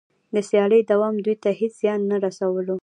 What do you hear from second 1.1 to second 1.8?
دوی ته هېڅ